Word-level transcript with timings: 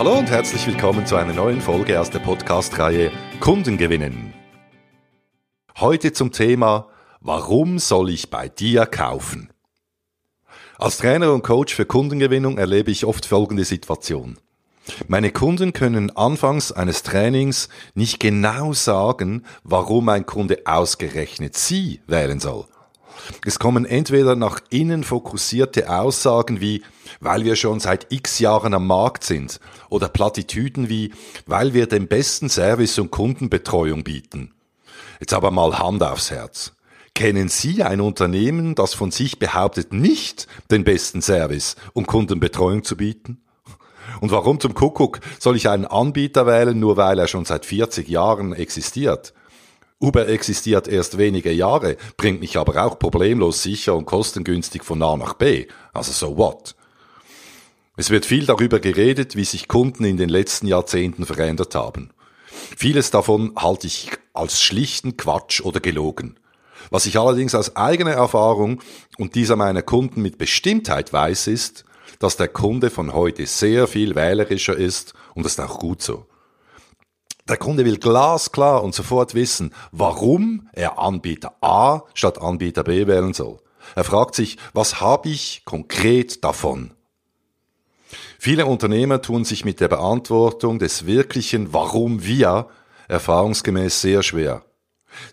Hallo 0.00 0.16
und 0.16 0.30
herzlich 0.30 0.66
willkommen 0.66 1.04
zu 1.04 1.16
einer 1.16 1.34
neuen 1.34 1.60
Folge 1.60 2.00
aus 2.00 2.08
der 2.08 2.20
Podcast-Reihe 2.20 3.12
Kunden 3.38 3.76
gewinnen. 3.76 4.32
Heute 5.78 6.14
zum 6.14 6.32
Thema 6.32 6.88
Warum 7.20 7.78
soll 7.78 8.08
ich 8.08 8.30
bei 8.30 8.48
dir 8.48 8.86
kaufen? 8.86 9.52
Als 10.78 10.96
Trainer 10.96 11.34
und 11.34 11.42
Coach 11.42 11.74
für 11.74 11.84
Kundengewinnung 11.84 12.56
erlebe 12.56 12.90
ich 12.90 13.04
oft 13.04 13.26
folgende 13.26 13.66
Situation. 13.66 14.38
Meine 15.06 15.32
Kunden 15.32 15.74
können 15.74 16.16
anfangs 16.16 16.72
eines 16.72 17.02
Trainings 17.02 17.68
nicht 17.92 18.20
genau 18.20 18.72
sagen, 18.72 19.44
warum 19.64 20.08
ein 20.08 20.24
Kunde 20.24 20.62
ausgerechnet 20.64 21.58
sie 21.58 22.00
wählen 22.06 22.40
soll. 22.40 22.64
Es 23.44 23.58
kommen 23.58 23.84
entweder 23.84 24.36
nach 24.36 24.60
innen 24.70 25.04
fokussierte 25.04 25.90
Aussagen 25.90 26.60
wie, 26.60 26.82
weil 27.20 27.44
wir 27.44 27.56
schon 27.56 27.80
seit 27.80 28.12
x 28.12 28.38
Jahren 28.38 28.74
am 28.74 28.86
Markt 28.86 29.24
sind, 29.24 29.60
oder 29.88 30.08
Plattitüden 30.08 30.88
wie, 30.88 31.12
weil 31.46 31.74
wir 31.74 31.86
den 31.86 32.08
besten 32.08 32.48
Service 32.48 32.98
und 32.98 33.10
Kundenbetreuung 33.10 34.04
bieten. 34.04 34.54
Jetzt 35.20 35.34
aber 35.34 35.50
mal 35.50 35.78
Hand 35.78 36.02
aufs 36.02 36.30
Herz. 36.30 36.72
Kennen 37.14 37.48
Sie 37.48 37.82
ein 37.82 38.00
Unternehmen, 38.00 38.74
das 38.74 38.94
von 38.94 39.10
sich 39.10 39.38
behauptet, 39.38 39.92
nicht 39.92 40.46
den 40.70 40.84
besten 40.84 41.20
Service 41.20 41.76
und 41.92 42.06
Kundenbetreuung 42.06 42.84
zu 42.84 42.96
bieten? 42.96 43.42
Und 44.20 44.30
warum 44.30 44.60
zum 44.60 44.74
Kuckuck 44.74 45.20
soll 45.38 45.56
ich 45.56 45.68
einen 45.68 45.84
Anbieter 45.84 46.46
wählen, 46.46 46.78
nur 46.78 46.96
weil 46.96 47.18
er 47.18 47.28
schon 47.28 47.44
seit 47.44 47.66
40 47.66 48.08
Jahren 48.08 48.52
existiert? 48.52 49.34
Uber 50.00 50.28
existiert 50.28 50.88
erst 50.88 51.18
wenige 51.18 51.52
Jahre, 51.52 51.98
bringt 52.16 52.40
mich 52.40 52.56
aber 52.56 52.84
auch 52.84 52.98
problemlos 52.98 53.62
sicher 53.62 53.94
und 53.94 54.06
kostengünstig 54.06 54.82
von 54.82 55.02
A 55.02 55.16
nach 55.16 55.34
B. 55.34 55.66
Also 55.92 56.12
so 56.12 56.38
what? 56.38 56.74
Es 57.96 58.08
wird 58.08 58.24
viel 58.24 58.46
darüber 58.46 58.80
geredet, 58.80 59.36
wie 59.36 59.44
sich 59.44 59.68
Kunden 59.68 60.04
in 60.04 60.16
den 60.16 60.30
letzten 60.30 60.66
Jahrzehnten 60.66 61.26
verändert 61.26 61.74
haben. 61.74 62.10
Vieles 62.46 63.10
davon 63.10 63.52
halte 63.56 63.88
ich 63.88 64.10
als 64.32 64.62
schlichten 64.62 65.18
Quatsch 65.18 65.60
oder 65.60 65.80
gelogen. 65.80 66.38
Was 66.88 67.04
ich 67.04 67.18
allerdings 67.18 67.54
aus 67.54 67.76
eigener 67.76 68.12
Erfahrung 68.12 68.80
und 69.18 69.34
dieser 69.34 69.56
meiner 69.56 69.82
Kunden 69.82 70.22
mit 70.22 70.38
Bestimmtheit 70.38 71.12
weiß, 71.12 71.46
ist, 71.48 71.84
dass 72.18 72.38
der 72.38 72.48
Kunde 72.48 72.88
von 72.88 73.12
heute 73.12 73.44
sehr 73.44 73.86
viel 73.86 74.14
wählerischer 74.14 74.76
ist 74.76 75.12
und 75.34 75.44
das 75.44 75.52
ist 75.52 75.60
auch 75.60 75.78
gut 75.78 76.00
so. 76.00 76.24
Der 77.50 77.56
Kunde 77.56 77.84
will 77.84 77.98
glasklar 77.98 78.84
und 78.84 78.94
sofort 78.94 79.34
wissen, 79.34 79.74
warum 79.90 80.68
er 80.72 81.00
Anbieter 81.00 81.56
A 81.60 82.02
statt 82.14 82.40
Anbieter 82.40 82.84
B 82.84 83.08
wählen 83.08 83.34
soll. 83.34 83.58
Er 83.96 84.04
fragt 84.04 84.36
sich, 84.36 84.56
was 84.72 85.00
habe 85.00 85.30
ich 85.30 85.64
konkret 85.64 86.44
davon? 86.44 86.92
Viele 88.38 88.66
Unternehmer 88.66 89.20
tun 89.20 89.44
sich 89.44 89.64
mit 89.64 89.80
der 89.80 89.88
Beantwortung 89.88 90.78
des 90.78 91.06
wirklichen 91.06 91.72
Warum 91.72 92.22
wir 92.24 92.68
erfahrungsgemäß 93.08 94.00
sehr 94.00 94.22
schwer. 94.22 94.62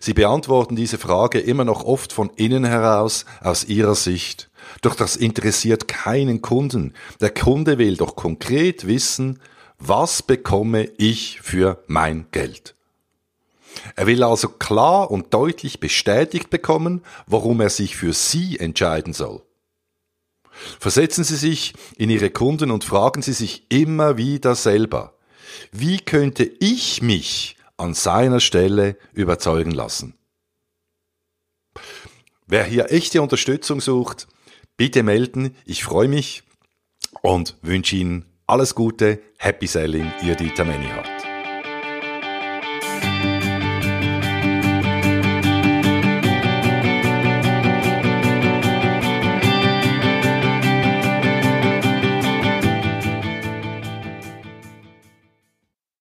Sie 0.00 0.12
beantworten 0.12 0.74
diese 0.74 0.98
Frage 0.98 1.38
immer 1.38 1.64
noch 1.64 1.84
oft 1.84 2.12
von 2.12 2.30
innen 2.34 2.64
heraus 2.64 3.26
aus 3.42 3.62
ihrer 3.62 3.94
Sicht. 3.94 4.50
Doch 4.82 4.96
das 4.96 5.14
interessiert 5.14 5.86
keinen 5.86 6.42
Kunden. 6.42 6.94
Der 7.20 7.30
Kunde 7.30 7.78
will 7.78 7.96
doch 7.96 8.16
konkret 8.16 8.88
wissen, 8.88 9.38
was 9.78 10.22
bekomme 10.22 10.90
ich 10.98 11.40
für 11.40 11.82
mein 11.86 12.26
Geld? 12.30 12.74
Er 13.96 14.06
will 14.06 14.22
also 14.22 14.48
klar 14.48 15.10
und 15.10 15.32
deutlich 15.32 15.80
bestätigt 15.80 16.50
bekommen, 16.50 17.02
warum 17.26 17.60
er 17.60 17.70
sich 17.70 17.96
für 17.96 18.12
Sie 18.12 18.58
entscheiden 18.58 19.12
soll. 19.12 19.42
Versetzen 20.80 21.22
Sie 21.22 21.36
sich 21.36 21.74
in 21.96 22.10
Ihre 22.10 22.30
Kunden 22.30 22.70
und 22.70 22.84
fragen 22.84 23.22
Sie 23.22 23.32
sich 23.32 23.66
immer 23.70 24.16
wieder 24.16 24.54
selber, 24.54 25.14
wie 25.70 25.98
könnte 25.98 26.44
ich 26.44 27.02
mich 27.02 27.56
an 27.76 27.94
seiner 27.94 28.40
Stelle 28.40 28.96
überzeugen 29.12 29.70
lassen? 29.70 30.14
Wer 32.46 32.64
hier 32.64 32.90
echte 32.90 33.22
Unterstützung 33.22 33.80
sucht, 33.80 34.26
bitte 34.76 35.02
melden. 35.02 35.54
Ich 35.64 35.84
freue 35.84 36.08
mich 36.08 36.42
und 37.22 37.56
wünsche 37.62 37.96
Ihnen 37.96 38.27
alles 38.48 38.74
Gute, 38.74 39.20
Happy 39.36 39.66
Selling, 39.66 40.10
Ihr 40.22 40.34
Dieter 40.34 40.64
Menihardt. 40.64 41.27